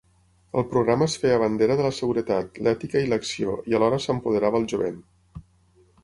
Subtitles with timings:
[0.59, 4.65] Al programa es feia bandera de la seguretat, l'ètica i l'acció, i alhora s'empoderava el
[4.73, 4.97] jovent.